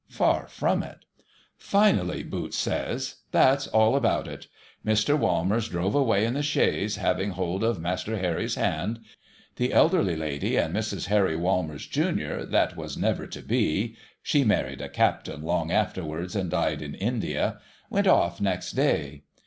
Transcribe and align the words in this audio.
Far 0.09 0.47
from 0.47 0.81
it. 0.81 1.05
Finally, 1.59 2.23
Boots 2.23 2.57
says, 2.57 3.17
that's 3.31 3.67
all 3.67 3.95
about 3.95 4.27
it. 4.27 4.47
Mr. 4.83 5.15
Walmers 5.15 5.69
drove 5.69 5.93
away 5.93 6.25
in 6.25 6.33
the 6.33 6.41
chaise, 6.41 6.95
having 6.95 7.29
hold 7.29 7.63
of 7.63 7.79
Master 7.79 8.17
Harry's 8.17 8.55
hand. 8.55 9.01
The 9.57 9.71
elderly 9.71 10.15
lady 10.15 10.55
and 10.57 10.75
Mrs. 10.75 11.05
Harry 11.05 11.35
Walmers, 11.37 11.85
Junior, 11.85 12.47
that 12.47 12.75
was 12.75 12.97
never 12.97 13.27
to 13.27 13.43
be 13.43 13.95
(she 14.23 14.43
married 14.43 14.81
a 14.81 14.89
Captain 14.89 15.43
long 15.43 15.69
afterwards, 15.69 16.35
and 16.35 16.49
died 16.49 16.81
in 16.81 16.95
India), 16.95 17.59
went 17.91 18.07
off 18.07 18.41
next 18.41 18.71
day. 18.71 19.25